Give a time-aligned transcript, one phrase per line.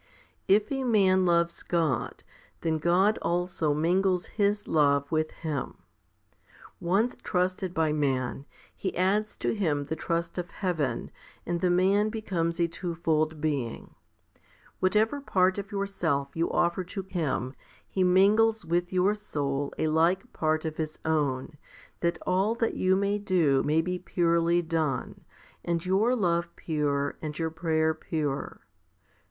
[0.47, 0.53] 22.
[0.65, 2.23] If a man loves God,
[2.61, 5.75] then God also mingles His love with him.
[6.79, 11.11] Once trusted by man, He adds to him the trust of heaven,
[11.45, 13.93] and the man becomes a twofold being.
[14.79, 17.53] What ever part of yourself you offer to Him,
[17.87, 21.57] He mingles with your soul a like part of His own,
[21.99, 25.25] that all that you do may be purely done,
[25.63, 28.61] and your love pure and your prayer pure.